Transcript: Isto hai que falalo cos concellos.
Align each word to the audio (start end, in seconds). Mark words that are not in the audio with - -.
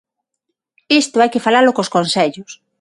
Isto 1.01 1.15
hai 1.19 1.29
que 1.33 1.43
falalo 1.45 1.75
cos 1.77 1.91
concellos. 1.95 2.51